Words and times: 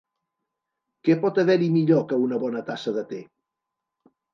Què 1.09 1.17
pot 1.27 1.39
haver-hi 1.43 1.69
millor 1.77 2.03
que 2.13 2.21
una 2.25 2.43
bona 2.49 2.67
tassa 2.75 2.99
de 3.01 3.09
te? 3.15 3.25